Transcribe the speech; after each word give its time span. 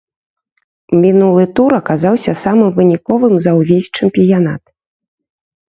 Мінулы 1.03 1.43
тур 1.59 1.71
аказаўся 1.81 2.33
самым 2.45 2.73
выніковым 2.81 3.33
за 3.47 3.51
ўвесь 3.61 3.93
чэмпіянат. 3.97 4.63